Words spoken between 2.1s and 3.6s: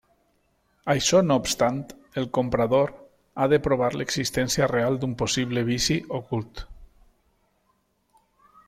el comprador ha